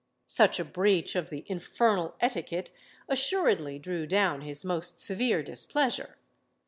Such 0.25 0.59
a 0.59 0.65
breach 0.65 1.15
of 1.15 1.29
the 1.29 1.45
infernal 1.45 2.15
etiquette 2.19 2.71
assuredly 3.07 3.77
drew 3.77 4.07
down 4.07 4.41
his 4.41 4.65
most 4.65 4.99
severe 4.99 5.43
displeasure. 5.43 6.17